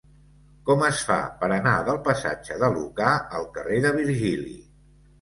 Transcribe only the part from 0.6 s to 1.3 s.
Com es fa